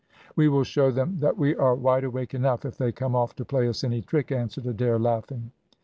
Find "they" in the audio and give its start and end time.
2.75-2.91